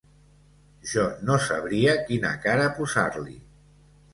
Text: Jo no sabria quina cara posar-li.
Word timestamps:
Jo 0.93 1.03
no 1.27 1.35
sabria 1.49 1.95
quina 2.09 2.33
cara 2.47 2.67
posar-li. 2.81 3.37